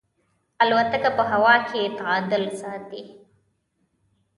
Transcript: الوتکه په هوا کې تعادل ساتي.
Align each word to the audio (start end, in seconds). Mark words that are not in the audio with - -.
الوتکه 0.63 1.09
په 1.17 1.23
هوا 1.31 1.55
کې 1.69 1.81
تعادل 1.97 2.43
ساتي. 2.59 3.01